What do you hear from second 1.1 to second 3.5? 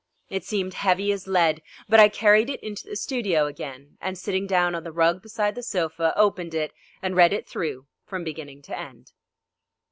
as lead, but I carried it into the studio